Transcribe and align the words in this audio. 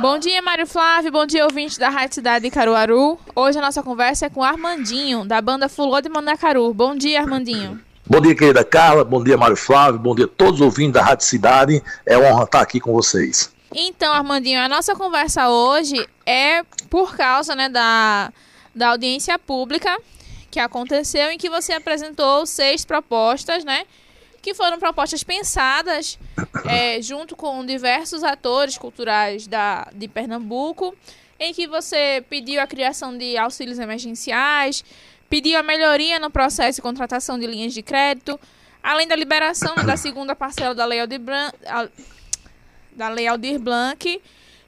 Bom 0.00 0.18
dia, 0.18 0.42
Mário 0.42 0.66
Flávio. 0.66 1.10
Bom 1.10 1.24
dia, 1.24 1.44
ouvinte 1.44 1.78
da 1.78 1.88
Rádio 1.88 2.16
Cidade 2.16 2.44
de 2.44 2.50
Caruaru. 2.50 3.18
Hoje 3.34 3.58
a 3.58 3.62
nossa 3.62 3.82
conversa 3.82 4.26
é 4.26 4.30
com 4.30 4.42
Armandinho, 4.42 5.24
da 5.24 5.40
banda 5.40 5.70
Fulô 5.70 6.00
de 6.02 6.08
Mandacaru. 6.10 6.72
Bom 6.74 6.94
dia, 6.94 7.20
Armandinho. 7.20 7.80
Bom 8.06 8.20
dia, 8.20 8.34
querida 8.34 8.62
Carla. 8.62 9.04
Bom 9.04 9.24
dia, 9.24 9.38
Mário 9.38 9.56
Flávio. 9.56 9.98
Bom 9.98 10.14
dia 10.14 10.26
a 10.26 10.28
todos 10.28 10.60
os 10.60 10.60
ouvintes 10.60 10.92
da 10.92 11.02
Rádio 11.02 11.24
Cidade. 11.24 11.82
É 12.04 12.18
uma 12.18 12.28
honra 12.28 12.44
estar 12.44 12.60
aqui 12.60 12.78
com 12.78 12.92
vocês. 12.92 13.50
Então, 13.74 14.12
Armandinho, 14.12 14.60
a 14.60 14.68
nossa 14.68 14.94
conversa 14.94 15.48
hoje 15.48 16.06
é 16.26 16.62
por 16.90 17.16
causa 17.16 17.54
né, 17.54 17.70
da, 17.70 18.30
da 18.74 18.88
audiência 18.88 19.38
pública 19.38 19.96
que 20.50 20.60
aconteceu, 20.60 21.30
em 21.30 21.38
que 21.38 21.48
você 21.48 21.72
apresentou 21.72 22.44
seis 22.44 22.84
propostas, 22.84 23.64
né? 23.64 23.84
Que 24.46 24.54
foram 24.54 24.78
propostas 24.78 25.24
pensadas 25.24 26.16
é, 26.70 27.02
junto 27.02 27.34
com 27.34 27.66
diversos 27.66 28.22
atores 28.22 28.78
culturais 28.78 29.48
da, 29.48 29.90
de 29.92 30.06
Pernambuco, 30.06 30.94
em 31.36 31.52
que 31.52 31.66
você 31.66 32.24
pediu 32.30 32.60
a 32.60 32.66
criação 32.68 33.18
de 33.18 33.36
auxílios 33.36 33.80
emergenciais, 33.80 34.84
pediu 35.28 35.58
a 35.58 35.64
melhoria 35.64 36.20
no 36.20 36.30
processo 36.30 36.76
de 36.76 36.82
contratação 36.82 37.36
de 37.40 37.44
linhas 37.44 37.74
de 37.74 37.82
crédito, 37.82 38.38
além 38.80 39.08
da 39.08 39.16
liberação 39.16 39.74
da 39.84 39.96
segunda 39.98 40.36
parcela 40.36 40.76
da 40.76 40.84
Lei 40.84 41.00
Aldir 41.00 41.18
Blanc, 41.18 41.58
da 42.92 43.08
Lei 43.08 43.26
Aldir 43.26 43.58
Blanc 43.58 44.22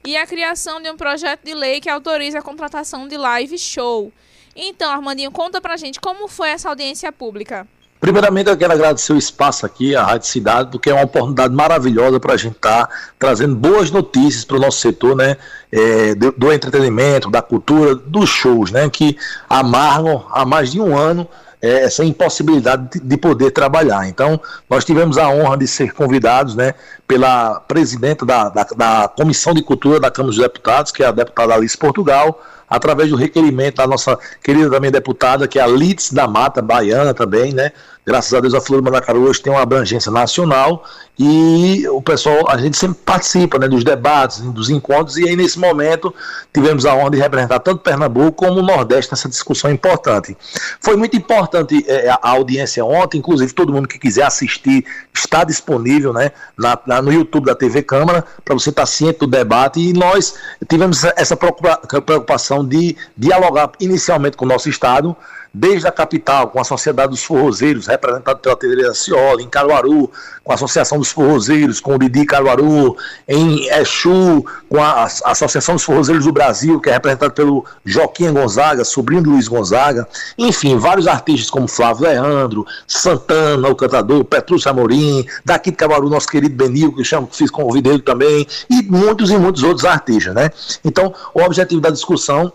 e 0.05 0.17
a 0.17 0.27
criação 0.27 0.81
de 0.81 0.91
um 0.91 0.97
projeto 0.97 1.45
de 1.45 1.53
lei 1.53 1.79
que 1.79 1.89
autoriza 1.89 2.39
a 2.39 2.41
contratação 2.41 3.07
de 3.07 3.15
live 3.15 3.57
show. 3.57 4.11
Então, 4.53 4.91
Armandinho, 4.91 5.31
conta 5.31 5.61
pra 5.61 5.77
gente 5.77 6.01
como 6.01 6.27
foi 6.27 6.49
essa 6.49 6.67
audiência 6.67 7.13
pública. 7.13 7.65
Primeiramente, 7.99 8.49
eu 8.49 8.55
quero 8.55 8.71
agradecer 8.71 9.11
o 9.11 9.17
espaço 9.17 9.65
aqui, 9.65 9.93
a 9.93 10.03
Rádio 10.03 10.27
Cidade, 10.27 10.71
porque 10.71 10.89
é 10.89 10.93
uma 10.93 11.03
oportunidade 11.03 11.53
maravilhosa 11.53 12.17
para 12.17 12.33
a 12.33 12.37
gente 12.37 12.55
estar 12.55 12.87
tá 12.87 12.93
trazendo 13.17 13.55
boas 13.55 13.91
notícias 13.91 14.45
para 14.45 14.55
o 14.55 14.59
nosso 14.59 14.79
setor, 14.79 15.17
né? 15.17 15.35
É, 15.69 16.15
do, 16.15 16.31
do, 16.31 16.51
entretenimento, 16.51 17.29
da 17.29 17.41
cultura, 17.41 17.95
dos 17.95 18.29
shows, 18.29 18.71
né? 18.71 18.89
Que 18.89 19.17
amargam 19.49 20.25
há 20.31 20.45
mais 20.45 20.71
de 20.71 20.79
um 20.79 20.97
ano 20.97 21.27
é, 21.61 21.83
essa 21.83 22.05
impossibilidade 22.05 22.89
de, 22.89 22.99
de, 23.01 23.17
poder 23.17 23.51
trabalhar. 23.51 24.07
Então, 24.07 24.39
nós 24.69 24.85
tivemos 24.85 25.17
a 25.17 25.29
honra 25.29 25.57
de 25.57 25.67
ser 25.67 25.93
convidados, 25.93 26.55
né? 26.55 26.73
Pela 27.05 27.59
presidenta 27.59 28.25
da, 28.25 28.47
da, 28.47 28.63
da 28.77 29.07
Comissão 29.09 29.53
de 29.53 29.61
Cultura 29.61 29.99
da 29.99 30.09
Câmara 30.09 30.33
dos 30.33 30.41
Deputados, 30.41 30.93
que 30.93 31.03
é 31.03 31.07
a 31.07 31.11
deputada 31.11 31.53
Alice 31.53 31.77
Portugal, 31.77 32.41
através 32.69 33.09
do 33.09 33.15
requerimento 33.15 33.77
da 33.77 33.87
nossa 33.87 34.17
querida 34.43 34.69
também 34.69 34.91
deputada, 34.91 35.47
que 35.47 35.59
é 35.59 35.61
a 35.61 35.67
Litz 35.67 36.11
da 36.11 36.27
Mata, 36.27 36.61
baiana 36.61 37.13
também, 37.13 37.53
né? 37.53 37.71
Graças 38.05 38.33
a 38.33 38.39
Deus 38.39 38.55
a 38.55 38.61
Flor 38.61 38.81
do 38.81 38.85
Mandacaru 38.85 39.21
hoje 39.21 39.41
tem 39.41 39.53
uma 39.53 39.61
abrangência 39.61 40.11
nacional 40.11 40.83
e 41.21 41.85
o 41.89 42.01
pessoal, 42.01 42.49
a 42.49 42.57
gente 42.57 42.77
sempre 42.77 42.97
participa 43.05 43.59
né, 43.59 43.67
dos 43.67 43.83
debates, 43.83 44.39
dos 44.39 44.69
encontros, 44.69 45.17
e 45.17 45.27
aí 45.27 45.35
nesse 45.35 45.59
momento 45.59 46.15
tivemos 46.53 46.85
a 46.85 46.95
honra 46.95 47.11
de 47.11 47.17
representar 47.17 47.59
tanto 47.59 47.83
Pernambuco 47.83 48.31
como 48.31 48.61
o 48.61 48.63
Nordeste 48.63 49.11
nessa 49.11 49.27
discussão 49.27 49.69
importante. 49.69 50.35
Foi 50.79 50.95
muito 50.95 51.17
importante 51.17 51.83
é, 51.87 52.09
a 52.09 52.29
audiência 52.29 52.85
ontem, 52.85 53.17
inclusive 53.17 53.53
todo 53.53 53.73
mundo 53.73 53.85
que 53.85 53.99
quiser 53.99 54.23
assistir 54.23 54.85
está 55.13 55.43
disponível 55.43 56.13
né, 56.13 56.31
na, 56.57 56.79
na 56.87 57.01
no 57.01 57.11
YouTube 57.11 57.47
da 57.47 57.53
TV 57.53 57.83
Câmara, 57.83 58.23
para 58.45 58.53
você 58.53 58.69
estar 58.69 58.85
ciente 58.85 59.19
do 59.19 59.27
debate, 59.27 59.81
e 59.81 59.91
nós 59.91 60.35
tivemos 60.69 61.03
essa 61.03 61.35
preocupação 61.35 62.58
de 62.65 62.95
dialogar 63.15 63.71
inicialmente 63.79 64.37
com 64.37 64.45
o 64.45 64.47
nosso 64.47 64.69
Estado, 64.69 65.15
desde 65.53 65.87
a 65.87 65.91
capital, 65.91 66.47
com 66.49 66.59
a 66.59 66.63
Sociedade 66.63 67.09
dos 67.09 67.23
Forrozeiros, 67.23 67.87
representada 67.87 68.37
pela 68.37 68.55
Tereza 68.55 68.93
Ciola, 68.93 69.41
em 69.41 69.49
Caruaru, 69.49 70.11
com 70.43 70.51
a 70.51 70.55
Associação 70.55 70.99
dos 70.99 71.11
Forrozeiros, 71.11 71.79
com 71.79 71.95
o 71.95 71.99
Didi 71.99 72.25
Caruaru, 72.25 72.95
em 73.27 73.67
Exu, 73.69 74.45
com 74.67 74.81
a, 74.81 75.03
Associação 75.03 75.75
dos 75.75 75.83
Forrozeiros 75.83 76.25
do 76.25 76.31
Brasil, 76.31 76.79
que 76.79 76.89
é 76.89 76.93
representada 76.93 77.31
pelo 77.31 77.65
Joaquim 77.83 78.31
Gonzaga, 78.31 78.85
sobrinho 78.85 79.23
do 79.23 79.31
Luiz 79.31 79.47
Gonzaga, 79.47 80.07
enfim, 80.37 80.77
vários 80.77 81.07
artistas 81.07 81.49
como 81.49 81.67
Flávio 81.67 82.03
Leandro, 82.03 82.65
Santana, 82.87 83.67
o 83.69 83.75
cantador, 83.75 84.23
Petrúcio 84.25 84.69
Amorim, 84.69 85.25
daqui 85.43 85.71
de 85.71 85.77
Caruaru, 85.77 86.09
nosso 86.09 86.27
querido 86.27 86.55
Benil, 86.55 86.93
que 86.93 87.01
eu 87.01 87.05
chamo, 87.05 87.27
fiz 87.31 87.49
convite 87.49 87.89
ele 87.89 88.01
também, 88.01 88.45
e 88.69 88.83
muitos 88.83 89.31
e 89.31 89.37
muitos 89.37 89.63
outros 89.63 89.85
artistas, 89.85 90.33
né? 90.33 90.51
Então, 90.83 91.13
o 91.33 91.41
objetivo 91.41 91.81
da 91.81 91.89
discussão 91.89 92.51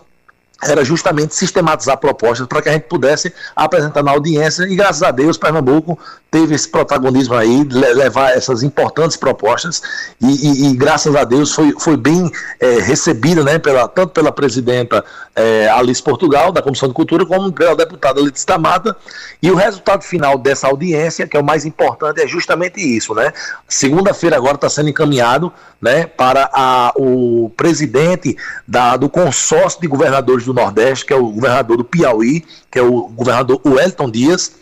era 0.63 0.83
justamente 0.83 1.35
sistematizar 1.35 1.97
propostas 1.97 2.47
para 2.47 2.61
que 2.61 2.69
a 2.69 2.71
gente 2.73 2.83
pudesse 2.83 3.33
apresentar 3.55 4.01
na 4.01 4.11
audiência. 4.11 4.63
E 4.63 4.75
graças 4.75 5.03
a 5.03 5.11
Deus 5.11 5.37
Pernambuco 5.37 5.99
teve 6.31 6.53
esse 6.53 6.67
protagonismo 6.67 7.33
aí, 7.33 7.63
levar 7.63 8.31
essas 8.31 8.61
importantes 8.61 9.15
propostas. 9.15 9.81
E, 10.21 10.27
e, 10.27 10.69
e 10.69 10.75
graças 10.75 11.15
a 11.15 11.23
Deus 11.23 11.53
foi, 11.53 11.73
foi 11.79 11.95
bem 11.95 12.29
é, 12.59 12.79
recebida, 12.79 13.43
né, 13.43 13.57
pela, 13.57 13.87
tanto 13.87 14.11
pela 14.11 14.31
presidenta 14.31 15.03
é, 15.35 15.69
Alice 15.69 16.03
Portugal, 16.03 16.51
da 16.51 16.61
Comissão 16.61 16.89
de 16.89 16.95
Cultura, 16.95 17.25
como 17.25 17.51
pela 17.53 17.75
deputada 17.75 18.21
Letícia 18.21 18.47
Tamata, 18.47 18.95
e 19.41 19.49
o 19.49 19.55
resultado 19.55 20.03
final 20.03 20.37
dessa 20.37 20.67
audiência, 20.67 21.27
que 21.27 21.37
é 21.37 21.39
o 21.39 21.43
mais 21.43 21.65
importante, 21.65 22.21
é 22.21 22.27
justamente 22.27 22.79
isso, 22.81 23.13
né, 23.13 23.31
segunda-feira 23.67 24.35
agora 24.35 24.55
está 24.55 24.69
sendo 24.69 24.89
encaminhado, 24.89 25.51
né, 25.81 26.05
para 26.05 26.49
a, 26.53 26.93
o 26.95 27.51
presidente 27.55 28.35
da, 28.67 28.97
do 28.97 29.09
consórcio 29.09 29.79
de 29.81 29.87
governadores 29.87 30.44
do 30.45 30.53
Nordeste, 30.53 31.05
que 31.05 31.13
é 31.13 31.15
o 31.15 31.29
governador 31.29 31.77
do 31.77 31.83
Piauí, 31.83 32.45
que 32.71 32.79
é 32.79 32.81
o 32.81 33.07
governador 33.09 33.59
Wellington 33.65 34.09
Dias, 34.09 34.53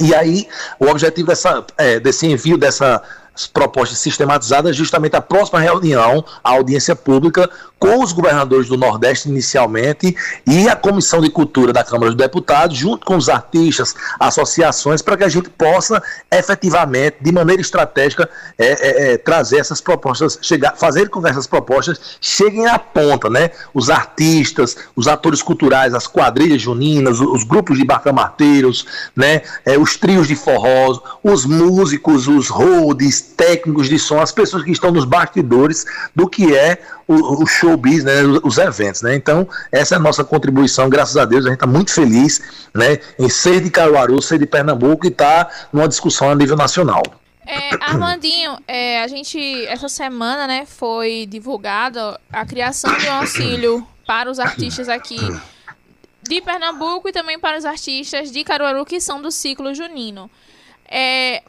e 0.00 0.14
aí, 0.14 0.46
o 0.78 0.86
objetivo 0.86 1.26
dessa, 1.26 1.64
é, 1.76 1.98
desse 1.98 2.26
envio 2.26 2.56
dessa 2.56 3.02
propostas 3.46 3.98
sistematizadas, 3.98 4.76
justamente 4.76 5.16
a 5.16 5.20
próxima 5.20 5.60
reunião, 5.60 6.24
a 6.42 6.50
audiência 6.50 6.96
pública, 6.96 7.48
com 7.78 8.02
os 8.02 8.12
governadores 8.12 8.68
do 8.68 8.76
Nordeste 8.76 9.28
inicialmente 9.28 10.16
e 10.46 10.68
a 10.68 10.74
Comissão 10.74 11.20
de 11.20 11.30
Cultura 11.30 11.72
da 11.72 11.84
Câmara 11.84 12.10
dos 12.10 12.16
Deputados, 12.16 12.76
junto 12.76 13.06
com 13.06 13.16
os 13.16 13.28
artistas, 13.28 13.94
associações, 14.18 15.00
para 15.00 15.16
que 15.16 15.24
a 15.24 15.28
gente 15.28 15.48
possa 15.50 16.02
efetivamente, 16.30 17.16
de 17.20 17.30
maneira 17.30 17.62
estratégica, 17.62 18.28
é, 18.58 18.66
é, 18.66 19.12
é, 19.12 19.18
trazer 19.18 19.58
essas 19.58 19.80
propostas, 19.80 20.38
chegar, 20.42 20.76
fazer 20.76 21.08
com 21.08 21.22
que 21.22 21.28
essas 21.28 21.46
propostas 21.46 22.00
cheguem 22.20 22.66
à 22.66 22.78
ponta, 22.78 23.30
né? 23.30 23.50
Os 23.72 23.90
artistas, 23.90 24.76
os 24.96 25.06
atores 25.06 25.42
culturais, 25.42 25.94
as 25.94 26.06
quadrilhas 26.06 26.60
juninas, 26.60 27.20
os, 27.20 27.38
os 27.38 27.44
grupos 27.44 27.78
de 27.78 27.84
barcamarteiros, 27.84 28.86
né? 29.14 29.42
É, 29.64 29.78
os 29.78 29.96
trios 29.96 30.26
de 30.26 30.34
forró, 30.34 31.00
os 31.22 31.44
músicos, 31.44 32.26
os 32.26 32.48
roads, 32.48 33.27
técnicos 33.36 33.88
de 33.88 33.98
som, 33.98 34.20
as 34.20 34.32
pessoas 34.32 34.62
que 34.62 34.70
estão 34.70 34.90
nos 34.90 35.04
bastidores 35.04 35.84
do 36.14 36.28
que 36.28 36.56
é 36.56 36.82
o, 37.06 37.42
o 37.42 37.46
showbiz, 37.46 38.04
né, 38.04 38.22
os 38.42 38.58
eventos, 38.58 39.02
né? 39.02 39.14
Então, 39.14 39.48
essa 39.70 39.94
é 39.94 39.96
a 39.96 40.00
nossa 40.00 40.24
contribuição, 40.24 40.88
graças 40.88 41.16
a 41.16 41.24
Deus, 41.24 41.44
a 41.44 41.48
gente 41.48 41.56
está 41.56 41.66
muito 41.66 41.92
feliz, 41.92 42.40
né, 42.74 42.98
em 43.18 43.28
ser 43.28 43.60
de 43.60 43.70
Caruaru, 43.70 44.20
ser 44.20 44.38
de 44.38 44.46
Pernambuco 44.46 45.06
e 45.06 45.08
estar 45.08 45.44
tá 45.44 45.68
numa 45.72 45.88
discussão 45.88 46.30
a 46.30 46.34
nível 46.34 46.56
nacional. 46.56 47.02
É, 47.46 47.70
Armandinho, 47.80 48.58
é, 48.68 49.02
a 49.02 49.06
gente, 49.06 49.38
essa 49.66 49.88
semana, 49.88 50.46
né, 50.46 50.66
foi 50.66 51.26
divulgada 51.26 52.20
a 52.30 52.44
criação 52.44 52.94
de 52.98 53.06
um 53.06 53.12
auxílio 53.12 53.86
para 54.06 54.30
os 54.30 54.38
artistas 54.38 54.88
aqui 54.88 55.18
de 56.22 56.42
Pernambuco 56.42 57.08
e 57.08 57.12
também 57.12 57.38
para 57.38 57.56
os 57.56 57.64
artistas 57.64 58.30
de 58.30 58.44
Caruaru 58.44 58.84
que 58.84 59.00
são 59.00 59.22
do 59.22 59.30
ciclo 59.30 59.74
junino. 59.74 60.30
É, 60.86 61.42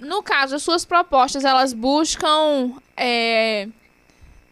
no 0.00 0.22
caso, 0.22 0.56
as 0.56 0.62
suas 0.62 0.84
propostas, 0.84 1.44
elas 1.44 1.72
buscam 1.72 2.72
é, 2.96 3.68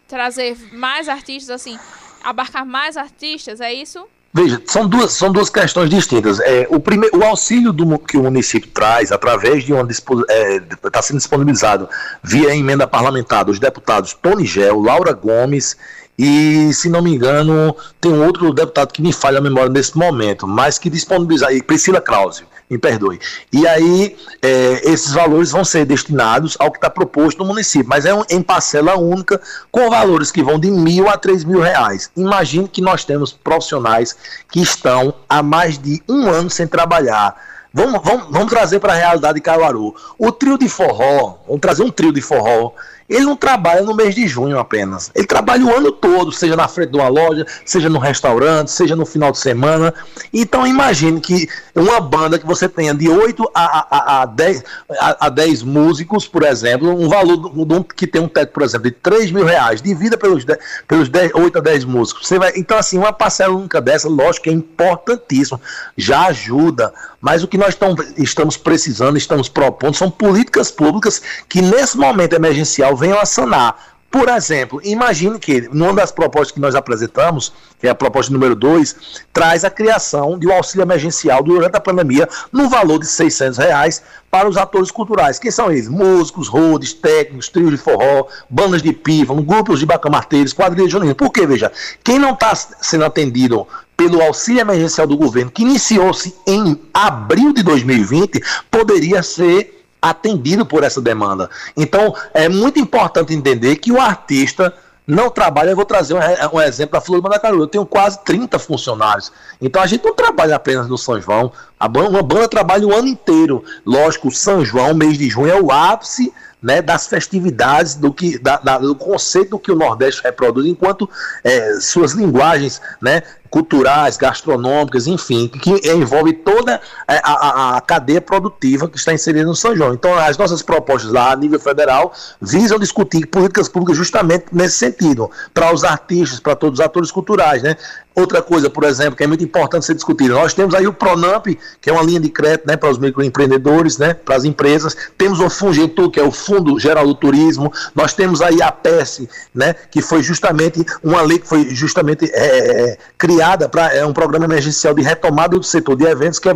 trazer 0.08 0.56
mais 0.72 1.08
artistas, 1.08 1.50
assim, 1.50 1.78
abarcar 2.22 2.64
mais 2.64 2.96
artistas, 2.96 3.60
é 3.60 3.72
isso? 3.72 4.06
Veja, 4.32 4.60
são 4.66 4.88
duas, 4.88 5.12
são 5.12 5.30
duas 5.30 5.48
questões 5.48 5.88
distintas. 5.88 6.40
É, 6.40 6.66
o, 6.68 6.80
primeiro, 6.80 7.16
o 7.18 7.22
auxílio 7.22 7.72
do, 7.72 7.98
que 8.00 8.16
o 8.16 8.22
município 8.24 8.68
traz, 8.70 9.12
através 9.12 9.62
de 9.62 9.72
uma 9.72 9.88
está 9.88 10.12
é, 10.28 11.02
sendo 11.02 11.18
disponibilizado 11.18 11.88
via 12.20 12.54
emenda 12.54 12.84
parlamentar 12.84 13.44
dos 13.44 13.60
deputados 13.60 14.12
Tony 14.12 14.44
Gel, 14.44 14.80
Laura 14.80 15.12
Gomes 15.12 15.76
e, 16.18 16.72
se 16.72 16.88
não 16.88 17.00
me 17.00 17.14
engano, 17.14 17.76
tem 18.00 18.12
um 18.12 18.24
outro 18.24 18.52
deputado 18.52 18.92
que 18.92 19.02
me 19.02 19.12
falha 19.12 19.38
a 19.38 19.40
memória 19.40 19.70
nesse 19.70 19.96
momento, 19.96 20.48
mas 20.48 20.78
que 20.78 20.90
disponibiliza 20.90 21.46
aí, 21.46 21.62
Priscila 21.62 22.00
Krause 22.00 22.44
me 22.68 22.78
perdoe. 22.78 23.20
E 23.52 23.66
aí, 23.66 24.16
é, 24.42 24.90
esses 24.90 25.12
valores 25.12 25.50
vão 25.50 25.64
ser 25.64 25.84
destinados 25.84 26.56
ao 26.58 26.70
que 26.70 26.78
está 26.78 26.88
proposto 26.88 27.38
no 27.38 27.44
município, 27.44 27.88
mas 27.88 28.04
é 28.04 28.14
um, 28.14 28.22
em 28.30 28.42
parcela 28.42 28.96
única, 28.96 29.40
com 29.70 29.90
valores 29.90 30.30
que 30.30 30.42
vão 30.42 30.58
de 30.58 30.70
mil 30.70 31.08
a 31.08 31.16
três 31.16 31.44
mil 31.44 31.60
reais. 31.60 32.10
Imagine 32.16 32.68
que 32.68 32.80
nós 32.80 33.04
temos 33.04 33.32
profissionais 33.32 34.16
que 34.50 34.60
estão 34.60 35.14
há 35.28 35.42
mais 35.42 35.78
de 35.78 36.02
um 36.08 36.28
ano 36.28 36.50
sem 36.50 36.66
trabalhar. 36.66 37.53
Vamos, 37.76 38.00
vamos, 38.04 38.26
vamos 38.30 38.48
trazer 38.48 38.78
para 38.78 38.92
a 38.92 38.96
realidade 38.96 39.34
de 39.34 39.40
Caruaru. 39.40 39.96
O 40.16 40.30
trio 40.30 40.56
de 40.56 40.68
forró, 40.68 41.38
vamos 41.44 41.60
trazer 41.60 41.82
um 41.82 41.90
trio 41.90 42.12
de 42.12 42.22
forró 42.22 42.72
ele 43.08 43.24
não 43.24 43.36
trabalha 43.36 43.82
no 43.82 43.94
mês 43.94 44.14
de 44.14 44.26
junho 44.26 44.58
apenas. 44.58 45.10
Ele 45.14 45.26
trabalha 45.26 45.64
o 45.64 45.74
ano 45.74 45.92
todo, 45.92 46.32
seja 46.32 46.56
na 46.56 46.66
frente 46.66 46.90
de 46.90 46.96
uma 46.96 47.08
loja, 47.08 47.46
seja 47.64 47.88
no 47.88 47.98
restaurante, 47.98 48.70
seja 48.70 48.96
no 48.96 49.04
final 49.04 49.30
de 49.30 49.38
semana. 49.38 49.92
Então 50.32 50.66
imagine 50.66 51.20
que 51.20 51.48
uma 51.74 52.00
banda 52.00 52.38
que 52.38 52.46
você 52.46 52.68
tenha 52.68 52.94
de 52.94 53.08
8 53.08 53.50
a, 53.54 53.88
a, 53.90 54.22
a, 54.22 54.26
10, 54.26 54.64
a, 54.98 55.26
a 55.26 55.28
10 55.28 55.62
músicos, 55.62 56.26
por 56.26 56.42
exemplo, 56.44 56.88
um 56.88 57.08
valor 57.08 57.84
que 57.94 58.06
tem 58.06 58.22
um 58.22 58.28
teto, 58.28 58.52
por 58.52 58.62
exemplo, 58.62 58.90
de 58.90 58.96
3 58.96 59.30
mil 59.30 59.44
reais, 59.44 59.82
divida 59.82 60.16
pelos, 60.16 60.44
10, 60.44 60.58
pelos 60.88 61.08
10, 61.08 61.32
8 61.34 61.58
a 61.58 61.60
10 61.60 61.84
músicos. 61.84 62.26
Você 62.26 62.38
vai, 62.38 62.52
então, 62.56 62.78
assim, 62.78 62.96
uma 62.96 63.12
parcela 63.12 63.54
única 63.54 63.82
dessa, 63.82 64.08
lógico 64.08 64.48
é 64.48 64.52
importantíssimo, 64.52 65.60
já 65.96 66.26
ajuda. 66.26 66.92
Mas 67.20 67.42
o 67.42 67.48
que 67.48 67.58
nós 67.64 67.76
estamos 68.18 68.56
precisando, 68.56 69.16
estamos 69.16 69.48
propondo, 69.48 69.96
são 69.96 70.10
políticas 70.10 70.70
públicas 70.70 71.22
que 71.48 71.62
nesse 71.62 71.96
momento 71.96 72.34
emergencial 72.34 72.96
venham 72.96 73.18
a 73.18 73.24
sanar 73.24 73.94
por 74.14 74.28
exemplo, 74.28 74.80
imagine 74.84 75.40
que, 75.40 75.68
numa 75.72 75.92
das 75.92 76.12
propostas 76.12 76.52
que 76.52 76.60
nós 76.60 76.76
apresentamos, 76.76 77.52
que 77.80 77.88
é 77.88 77.90
a 77.90 77.96
proposta 77.96 78.32
número 78.32 78.54
2, 78.54 79.24
traz 79.32 79.64
a 79.64 79.70
criação 79.70 80.38
de 80.38 80.46
um 80.46 80.52
auxílio 80.52 80.84
emergencial 80.84 81.42
durante 81.42 81.76
a 81.76 81.80
pandemia 81.80 82.28
no 82.52 82.68
valor 82.68 83.00
de 83.00 83.08
600 83.08 83.58
reais 83.58 84.04
para 84.30 84.48
os 84.48 84.56
atores 84.56 84.92
culturais. 84.92 85.40
Quem 85.40 85.50
são 85.50 85.68
eles? 85.68 85.88
Músicos, 85.88 86.46
rodes, 86.46 86.92
técnicos, 86.92 87.48
trios 87.48 87.72
de 87.72 87.76
forró, 87.76 88.28
bandas 88.48 88.82
de 88.82 88.92
pífano, 88.92 89.42
grupos 89.42 89.80
de 89.80 89.86
bacamarteiros, 89.86 90.52
quadrilhas 90.52 90.92
juninas. 90.92 91.16
Por 91.16 91.32
quê, 91.32 91.44
veja? 91.44 91.72
Quem 92.04 92.16
não 92.16 92.34
está 92.34 92.54
sendo 92.54 93.04
atendido 93.04 93.66
pelo 93.96 94.20
auxílio 94.22 94.60
emergencial 94.60 95.06
do 95.06 95.16
governo, 95.16 95.50
que 95.50 95.62
iniciou-se 95.62 96.34
em 96.46 96.80
abril 96.92 97.52
de 97.52 97.62
2020, 97.62 98.42
poderia 98.70 99.22
ser 99.22 99.84
atendido 100.00 100.66
por 100.66 100.84
essa 100.84 101.00
demanda. 101.00 101.48
Então, 101.76 102.14
é 102.34 102.48
muito 102.48 102.78
importante 102.78 103.32
entender 103.32 103.76
que 103.76 103.90
o 103.90 104.00
artista 104.00 104.74
não 105.06 105.30
trabalha. 105.30 105.70
Eu 105.70 105.76
vou 105.76 105.84
trazer 105.84 106.14
um, 106.14 106.18
um 106.56 106.60
exemplo 106.60 106.92
da 106.92 107.00
Flor 107.00 107.20
do 107.20 107.22
Mandacaru. 107.22 107.60
Eu 107.60 107.66
tenho 107.66 107.86
quase 107.86 108.18
30 108.24 108.58
funcionários. 108.58 109.30
Então 109.60 109.82
a 109.82 109.86
gente 109.86 110.04
não 110.04 110.14
trabalha 110.14 110.56
apenas 110.56 110.88
no 110.88 110.98
São 110.98 111.20
João. 111.20 111.52
A 111.78 111.86
banda, 111.86 112.08
uma 112.10 112.22
banda 112.22 112.48
trabalha 112.48 112.86
o 112.86 112.94
ano 112.94 113.08
inteiro. 113.08 113.62
Lógico, 113.84 114.30
São 114.30 114.64
João, 114.64 114.94
mês 114.94 115.18
de 115.18 115.28
junho, 115.28 115.50
é 115.50 115.60
o 115.60 115.70
ápice 115.70 116.32
né, 116.62 116.80
das 116.80 117.06
festividades, 117.06 117.94
do, 117.94 118.10
que, 118.10 118.38
da, 118.38 118.56
da, 118.56 118.78
do 118.78 118.94
conceito 118.94 119.58
que 119.58 119.70
o 119.70 119.74
Nordeste 119.74 120.22
reproduz, 120.22 120.66
enquanto 120.66 121.08
é, 121.44 121.78
suas 121.78 122.12
linguagens 122.12 122.80
né, 123.02 123.22
culturais, 123.54 124.16
gastronômicas, 124.16 125.06
enfim, 125.06 125.46
que 125.46 125.88
envolve 125.88 126.32
toda 126.32 126.80
é, 127.06 127.20
a, 127.22 127.32
a, 127.32 127.76
a, 127.76 127.80
cadeia 127.80 128.20
produtiva 128.20 128.88
que 128.88 128.96
está 128.96 129.14
inserida 129.14 129.46
no 129.46 129.54
São 129.54 129.76
João. 129.76 129.94
Então, 129.94 130.12
as 130.18 130.36
nossas 130.36 130.60
propostas 130.60 131.12
lá 131.12 131.30
a 131.30 131.36
nível 131.36 131.60
federal 131.60 132.12
visam 132.40 132.80
discutir 132.80 133.26
políticas 133.26 133.68
públicas 133.68 133.96
justamente 133.96 134.46
nesse 134.50 134.78
sentido, 134.78 135.30
para 135.52 135.72
os 135.72 135.84
artistas, 135.84 136.40
para 136.40 136.56
todos 136.56 136.80
os 136.80 136.84
atores 136.84 137.12
culturais, 137.12 137.62
né? 137.62 137.76
Outra 138.14 138.40
coisa, 138.40 138.70
por 138.70 138.84
exemplo, 138.84 139.16
que 139.16 139.24
é 139.24 139.26
muito 139.26 139.42
importante 139.42 139.84
ser 139.84 139.94
discutida, 139.94 140.34
nós 140.34 140.54
temos 140.54 140.72
aí 140.72 140.86
o 140.86 140.92
Pronamp, 140.92 141.46
que 141.80 141.90
é 141.90 141.92
uma 141.92 142.02
linha 142.02 142.20
de 142.20 142.28
crédito 142.28 142.66
né, 142.66 142.76
para 142.76 142.88
os 142.88 142.96
microempreendedores, 142.96 143.98
né, 143.98 144.14
para 144.14 144.36
as 144.36 144.44
empresas, 144.44 144.96
temos 145.18 145.40
o 145.40 145.50
Fungetu, 145.50 146.08
que 146.08 146.20
é 146.20 146.22
o 146.22 146.30
Fundo 146.30 146.78
Geral 146.78 147.04
do 147.06 147.14
Turismo, 147.14 147.72
nós 147.92 148.14
temos 148.14 148.40
aí 148.40 148.62
a 148.62 148.70
PES, 148.70 149.22
né, 149.52 149.74
que 149.90 150.00
foi 150.00 150.22
justamente 150.22 150.84
uma 151.02 151.22
lei 151.22 151.40
que 151.40 151.48
foi 151.48 151.74
justamente 151.74 152.30
é, 152.32 152.92
é 152.92 152.98
criada 153.18 153.68
para 153.68 153.92
é 153.92 154.06
um 154.06 154.12
programa 154.12 154.44
emergencial 154.44 154.94
de 154.94 155.02
retomada 155.02 155.58
do 155.58 155.64
setor 155.64 155.96
de 155.96 156.04
eventos, 156.04 156.38
que 156.38 156.48
é 156.48 156.54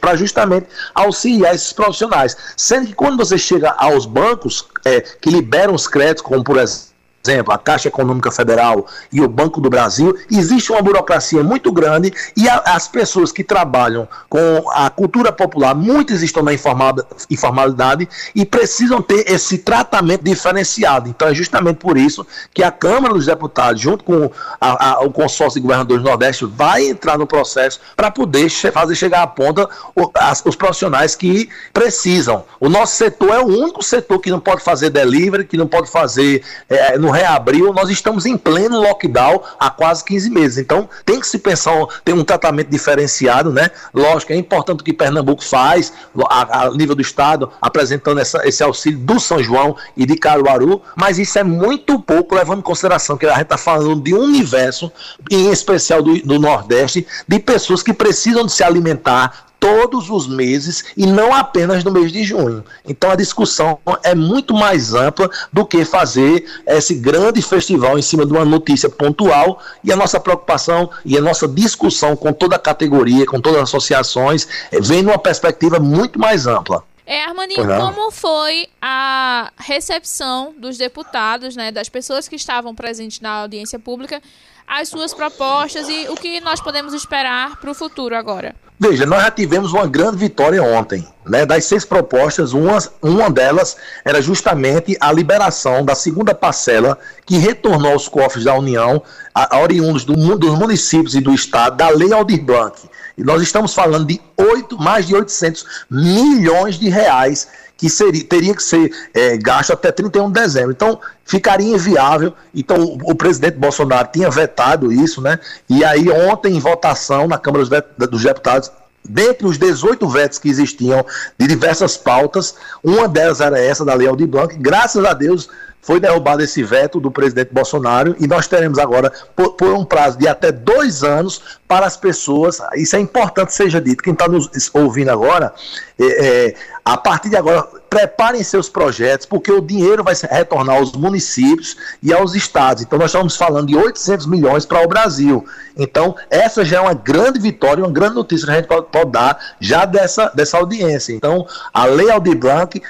para 0.00 0.16
justamente 0.16 0.66
auxiliar 0.94 1.54
esses 1.54 1.72
profissionais. 1.72 2.36
Sendo 2.56 2.86
que 2.86 2.94
quando 2.94 3.16
você 3.16 3.36
chega 3.38 3.70
aos 3.70 4.06
bancos 4.06 4.66
é, 4.84 5.00
que 5.00 5.30
liberam 5.30 5.74
os 5.74 5.86
créditos, 5.86 6.22
como 6.22 6.42
por 6.42 6.56
exemplo, 6.56 6.87
exemplo, 7.28 7.52
a 7.52 7.58
Caixa 7.58 7.88
Econômica 7.88 8.30
Federal 8.30 8.86
e 9.12 9.20
o 9.20 9.28
Banco 9.28 9.60
do 9.60 9.68
Brasil, 9.68 10.16
existe 10.30 10.72
uma 10.72 10.80
burocracia 10.80 11.42
muito 11.42 11.70
grande 11.70 12.12
e 12.36 12.48
a, 12.48 12.56
as 12.66 12.88
pessoas 12.88 13.30
que 13.30 13.44
trabalham 13.44 14.08
com 14.28 14.70
a 14.70 14.88
cultura 14.90 15.30
popular, 15.30 15.74
muitas 15.74 16.22
estão 16.22 16.42
na 16.42 16.52
informalidade 16.52 18.08
e 18.34 18.44
precisam 18.44 19.02
ter 19.02 19.30
esse 19.30 19.58
tratamento 19.58 20.22
diferenciado. 20.22 21.08
Então 21.08 21.28
é 21.28 21.34
justamente 21.34 21.76
por 21.76 21.96
isso 21.96 22.26
que 22.52 22.62
a 22.62 22.70
Câmara 22.70 23.14
dos 23.14 23.26
Deputados, 23.26 23.80
junto 23.80 24.04
com 24.04 24.30
a, 24.60 24.90
a, 24.90 25.00
o 25.00 25.10
consórcio 25.10 25.60
de 25.60 25.66
governadores 25.66 26.02
do 26.02 26.08
Nordeste, 26.08 26.46
vai 26.46 26.86
entrar 26.86 27.18
no 27.18 27.26
processo 27.26 27.80
para 27.94 28.10
poder 28.10 28.48
che 28.48 28.70
fazer 28.70 28.94
chegar 28.94 29.22
à 29.22 29.26
ponta 29.26 29.68
o, 29.94 30.10
as, 30.14 30.42
os 30.44 30.56
profissionais 30.56 31.14
que 31.14 31.48
precisam. 31.72 32.44
O 32.58 32.68
nosso 32.68 32.96
setor 32.96 33.30
é 33.30 33.40
o 33.40 33.46
único 33.46 33.82
setor 33.82 34.18
que 34.18 34.30
não 34.30 34.40
pode 34.40 34.62
fazer 34.62 34.90
delivery, 34.90 35.44
que 35.44 35.56
não 35.56 35.66
pode 35.66 35.90
fazer 35.90 36.42
é, 36.68 36.98
no 36.98 37.10
reabriu, 37.18 37.72
nós 37.72 37.90
estamos 37.90 38.26
em 38.26 38.36
pleno 38.36 38.80
lockdown 38.80 39.42
há 39.58 39.70
quase 39.70 40.04
15 40.04 40.30
meses. 40.30 40.58
Então, 40.58 40.88
tem 41.04 41.18
que 41.18 41.26
se 41.26 41.38
pensar, 41.38 41.72
tem 42.04 42.14
um 42.14 42.24
tratamento 42.24 42.68
diferenciado, 42.70 43.52
né? 43.52 43.70
Lógico, 43.92 44.32
é 44.32 44.36
importante 44.36 44.80
o 44.80 44.84
que 44.84 44.92
Pernambuco 44.92 45.44
faz, 45.44 45.92
a, 46.28 46.66
a 46.66 46.70
nível 46.70 46.94
do 46.94 47.02
Estado, 47.02 47.50
apresentando 47.60 48.20
essa, 48.20 48.46
esse 48.46 48.62
auxílio 48.62 48.98
do 49.00 49.18
São 49.18 49.42
João 49.42 49.76
e 49.96 50.06
de 50.06 50.16
Caruaru, 50.16 50.80
mas 50.94 51.18
isso 51.18 51.38
é 51.38 51.44
muito 51.44 51.98
pouco, 52.00 52.34
levando 52.34 52.60
em 52.60 52.62
consideração 52.62 53.16
que 53.16 53.26
a 53.26 53.34
gente 53.34 53.42
está 53.42 53.58
falando 53.58 54.00
de 54.00 54.14
um 54.14 54.20
universo, 54.20 54.92
em 55.30 55.50
especial 55.50 56.02
do, 56.02 56.20
do 56.22 56.38
Nordeste, 56.38 57.06
de 57.26 57.38
pessoas 57.38 57.82
que 57.82 57.92
precisam 57.92 58.46
de 58.46 58.52
se 58.52 58.62
alimentar, 58.62 59.48
todos 59.60 60.08
os 60.10 60.26
meses 60.26 60.84
e 60.96 61.06
não 61.06 61.34
apenas 61.34 61.84
no 61.84 61.90
mês 61.90 62.12
de 62.12 62.24
junho. 62.24 62.64
Então 62.86 63.10
a 63.10 63.16
discussão 63.16 63.78
é 64.02 64.14
muito 64.14 64.54
mais 64.54 64.94
ampla 64.94 65.30
do 65.52 65.66
que 65.66 65.84
fazer 65.84 66.44
esse 66.66 66.94
grande 66.94 67.42
festival 67.42 67.98
em 67.98 68.02
cima 68.02 68.24
de 68.24 68.32
uma 68.32 68.44
notícia 68.44 68.88
pontual 68.88 69.60
e 69.82 69.92
a 69.92 69.96
nossa 69.96 70.20
preocupação 70.20 70.90
e 71.04 71.16
a 71.16 71.20
nossa 71.20 71.46
discussão 71.48 72.16
com 72.16 72.32
toda 72.32 72.56
a 72.56 72.58
categoria, 72.58 73.26
com 73.26 73.40
todas 73.40 73.62
as 73.62 73.68
associações, 73.68 74.46
eh, 74.70 74.80
vem 74.80 75.02
numa 75.02 75.18
perspectiva 75.18 75.78
muito 75.78 76.18
mais 76.18 76.46
ampla. 76.46 76.82
É, 77.04 77.24
Armandinho, 77.24 77.66
como 77.66 78.10
foi 78.10 78.68
a 78.82 79.50
recepção 79.56 80.54
dos 80.58 80.76
deputados, 80.76 81.56
né, 81.56 81.72
das 81.72 81.88
pessoas 81.88 82.28
que 82.28 82.36
estavam 82.36 82.74
presentes 82.74 83.20
na 83.20 83.30
audiência 83.30 83.78
pública, 83.78 84.20
as 84.66 84.90
suas 84.90 85.14
propostas 85.14 85.88
e 85.88 86.06
o 86.10 86.14
que 86.14 86.38
nós 86.40 86.60
podemos 86.60 86.92
esperar 86.92 87.56
para 87.56 87.70
o 87.70 87.74
futuro 87.74 88.14
agora? 88.14 88.54
Veja, 88.80 89.04
nós 89.04 89.22
já 89.22 89.30
tivemos 89.30 89.72
uma 89.72 89.88
grande 89.88 90.18
vitória 90.18 90.62
ontem. 90.62 91.04
Né? 91.26 91.44
Das 91.44 91.64
seis 91.64 91.84
propostas, 91.84 92.52
uma, 92.52 92.78
uma 93.02 93.28
delas 93.28 93.76
era 94.04 94.22
justamente 94.22 94.96
a 95.00 95.10
liberação 95.10 95.84
da 95.84 95.96
segunda 95.96 96.32
parcela 96.32 96.96
que 97.26 97.36
retornou 97.38 97.92
aos 97.92 98.06
cofres 98.06 98.44
da 98.44 98.54
União, 98.54 99.02
a, 99.34 99.56
a 99.56 99.60
oriundos 99.60 100.04
do, 100.04 100.14
dos 100.38 100.56
municípios 100.56 101.16
e 101.16 101.20
do 101.20 101.34
Estado, 101.34 101.76
da 101.76 101.88
Lei 101.88 102.12
Aldir 102.12 102.40
Blanc. 102.40 102.88
E 103.16 103.24
nós 103.24 103.42
estamos 103.42 103.74
falando 103.74 104.06
de 104.06 104.20
oito, 104.36 104.78
mais 104.78 105.08
de 105.08 105.14
800 105.14 105.66
milhões 105.90 106.78
de 106.78 106.88
reais 106.88 107.48
que 107.78 107.88
seria, 107.88 108.24
teria 108.24 108.54
que 108.54 108.62
ser 108.62 108.92
é, 109.14 109.36
gasto 109.36 109.72
até 109.72 109.92
31 109.92 110.26
de 110.30 110.40
dezembro. 110.40 110.72
Então, 110.72 111.00
ficaria 111.24 111.74
inviável. 111.74 112.34
Então, 112.52 112.98
o, 113.04 113.14
presidente 113.14 113.56
Bolsonaro 113.56 114.08
tinha 114.12 114.28
vetado 114.28 114.92
isso, 114.92 115.22
né? 115.22 115.38
E 115.70 115.84
aí, 115.84 116.10
ontem, 116.10 116.56
em 116.56 116.60
votação 116.60 117.28
na 117.28 117.38
Câmara 117.38 117.64
dos 118.10 118.22
Deputados, 118.24 118.72
dentre 119.08 119.46
os 119.46 119.56
18 119.56 120.08
vetos 120.08 120.40
que 120.40 120.50
existiam 120.50 121.06
de 121.38 121.46
diversas 121.46 121.96
pautas, 121.96 122.56
uma 122.82 123.06
delas 123.08 123.40
era 123.40 123.60
essa 123.60 123.84
da 123.84 123.94
Lei 123.94 124.08
Aldir 124.08 124.26
Blanc. 124.26 124.56
Graças 124.58 125.04
a 125.04 125.14
Deus, 125.14 125.48
foi 125.80 125.98
derrubado 125.98 126.42
esse 126.42 126.62
veto 126.62 127.00
do 127.00 127.10
presidente 127.10 127.52
Bolsonaro 127.52 128.14
e 128.18 128.26
nós 128.26 128.46
teremos 128.46 128.78
agora, 128.78 129.12
por, 129.34 129.54
por, 129.54 129.72
um 129.72 129.84
prazo 129.84 130.18
de 130.18 130.28
até 130.28 130.52
dois 130.52 131.02
anos, 131.02 131.58
para 131.66 131.86
as 131.86 131.96
pessoas, 131.96 132.60
isso 132.76 132.96
é 132.96 133.00
importante 133.00 133.52
seja 133.52 133.80
dito, 133.80 134.02
quem 134.02 134.14
está 134.14 134.26
nos 134.26 134.48
ouvindo 134.72 135.10
agora, 135.10 135.52
é, 135.98 136.04
é, 136.26 136.54
a 136.84 136.96
partir 136.96 137.28
de 137.28 137.36
agora, 137.36 137.62
preparem 137.90 138.42
seus 138.42 138.68
projetos, 138.68 139.26
porque 139.26 139.50
o 139.50 139.60
dinheiro 139.60 140.04
vai 140.04 140.14
retornar 140.30 140.76
aos 140.76 140.92
municípios 140.92 141.76
e 142.02 142.12
aos 142.12 142.34
estados. 142.34 142.82
Então, 142.82 142.98
nós 142.98 143.10
estamos 143.10 143.36
falando 143.36 143.66
de 143.66 143.76
800 143.76 144.26
milhões 144.26 144.64
para 144.64 144.82
o 144.82 144.88
Brasil. 144.88 145.44
Então, 145.76 146.14
essa 146.30 146.64
já 146.64 146.78
é 146.78 146.80
uma 146.80 146.94
grande 146.94 147.38
vitória, 147.38 147.84
uma 147.84 147.92
grande 147.92 148.14
notícia 148.14 148.46
que 148.46 148.52
a 148.52 148.56
gente 148.56 148.68
pode, 148.68 148.86
pode 148.86 149.10
dar 149.10 149.38
já 149.60 149.84
dessa, 149.84 150.30
dessa 150.34 150.56
audiência. 150.58 151.12
Então, 151.12 151.46
a 151.72 151.84
Lei 151.84 152.10
Aldir 152.10 152.36
Blanc, 152.36 152.80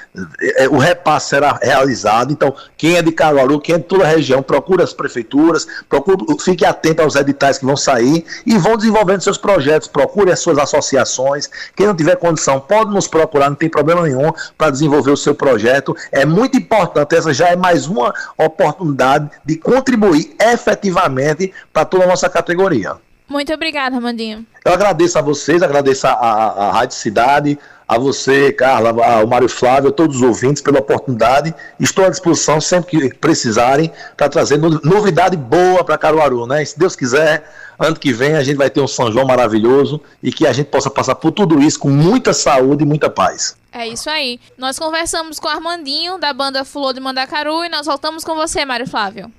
é, 0.41 0.69
o 0.69 0.77
repasse 0.77 1.29
será 1.29 1.59
realizado. 1.61 2.31
Então, 2.31 2.55
quem 2.79 2.95
é 2.95 3.01
de 3.01 3.11
Caruaru, 3.11 3.59
quem 3.59 3.75
é 3.75 3.77
de 3.77 3.83
toda 3.83 4.05
a 4.05 4.07
região, 4.07 4.41
procura 4.41 4.85
as 4.85 4.93
prefeituras, 4.93 5.67
procure, 5.89 6.25
fique 6.39 6.65
atento 6.65 7.01
aos 7.01 7.13
editais 7.15 7.57
que 7.57 7.65
vão 7.65 7.75
sair 7.75 8.25
e 8.45 8.57
vão 8.57 8.77
desenvolvendo 8.77 9.21
seus 9.21 9.37
projetos, 9.37 9.89
procure 9.89 10.31
as 10.31 10.39
suas 10.39 10.57
associações. 10.57 11.49
Quem 11.75 11.85
não 11.85 11.93
tiver 11.93 12.15
condição, 12.15 12.57
pode 12.57 12.91
nos 12.91 13.05
procurar, 13.05 13.49
não 13.49 13.57
tem 13.57 13.67
problema 13.69 14.03
nenhum 14.03 14.31
para 14.57 14.71
desenvolver 14.71 15.11
o 15.11 15.17
seu 15.17 15.35
projeto. 15.35 15.93
É 16.09 16.25
muito 16.25 16.57
importante, 16.57 17.17
essa 17.17 17.33
já 17.33 17.49
é 17.49 17.55
mais 17.57 17.85
uma 17.85 18.13
oportunidade 18.37 19.29
de 19.45 19.57
contribuir 19.57 20.33
efetivamente 20.41 21.53
para 21.73 21.83
toda 21.83 22.05
a 22.05 22.07
nossa 22.07 22.29
categoria. 22.29 22.95
Muito 23.29 23.53
obrigada, 23.53 23.95
Armandinho. 23.95 24.45
Eu 24.65 24.73
agradeço 24.73 25.19
a 25.19 25.21
vocês, 25.21 25.61
agradeço 25.61 26.07
a, 26.07 26.11
a, 26.11 26.67
a 26.67 26.71
Rádio 26.71 26.95
Cidade, 26.95 27.59
a 27.87 27.97
você, 27.97 28.51
Carla, 28.51 28.89
ao 28.89 29.27
Mário 29.27 29.47
Flávio, 29.47 29.89
a 29.89 29.93
todos 29.93 30.17
os 30.17 30.21
ouvintes 30.23 30.61
pela 30.61 30.79
oportunidade. 30.79 31.53
Estou 31.79 32.05
à 32.05 32.09
disposição 32.09 32.59
sempre 32.59 33.09
que 33.09 33.15
precisarem 33.15 33.91
para 34.17 34.29
trazer 34.29 34.57
novidade 34.57 35.37
boa 35.37 35.83
para 35.83 35.97
Caruaru, 35.97 36.47
né? 36.47 36.63
E 36.63 36.65
se 36.65 36.77
Deus 36.77 36.95
quiser, 36.95 37.47
ano 37.77 37.95
que 37.95 38.11
vem 38.11 38.35
a 38.35 38.43
gente 38.43 38.57
vai 38.57 38.69
ter 38.69 38.81
um 38.81 38.87
São 38.87 39.11
João 39.11 39.25
maravilhoso 39.25 40.01
e 40.21 40.31
que 40.31 40.47
a 40.47 40.53
gente 40.53 40.67
possa 40.67 40.89
passar 40.89 41.15
por 41.15 41.31
tudo 41.31 41.61
isso 41.61 41.79
com 41.79 41.89
muita 41.89 42.33
saúde 42.33 42.83
e 42.83 42.87
muita 42.87 43.09
paz. 43.09 43.55
É 43.71 43.87
isso 43.87 44.09
aí. 44.09 44.39
Nós 44.57 44.79
conversamos 44.79 45.39
com 45.39 45.47
o 45.47 45.51
Armandinho, 45.51 46.17
da 46.17 46.33
banda 46.33 46.65
Fulô 46.65 46.91
de 46.93 46.99
Mandacaru, 46.99 47.63
e 47.63 47.69
nós 47.69 47.85
voltamos 47.85 48.23
com 48.23 48.35
você, 48.35 48.65
Mário 48.65 48.89
Flávio. 48.89 49.31